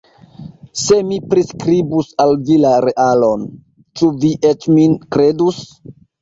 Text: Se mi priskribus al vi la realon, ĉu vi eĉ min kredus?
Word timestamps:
Se 0.83 0.95
mi 1.09 1.17
priskribus 1.33 2.09
al 2.23 2.33
vi 2.47 2.57
la 2.63 2.71
realon, 2.89 3.45
ĉu 4.01 4.11
vi 4.25 4.33
eĉ 4.53 4.67
min 4.79 4.97
kredus? 5.17 5.63